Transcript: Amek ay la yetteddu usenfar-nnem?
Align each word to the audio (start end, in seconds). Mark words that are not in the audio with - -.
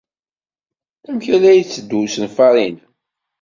Amek 1.07 1.25
ay 1.33 1.37
la 1.41 1.51
yetteddu 1.53 1.97
usenfar-nnem? 2.05 2.77